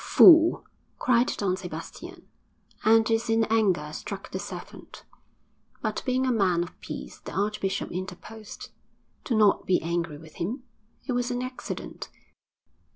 [0.03, 0.65] 'Fool!'
[0.97, 2.25] cried Don Sebastian,
[2.83, 5.03] and in his anger struck the servant.
[5.83, 8.71] But being a man of peace, the archbishop interposed.
[9.25, 10.63] 'Do not be angry with him;
[11.05, 12.09] it was an accident.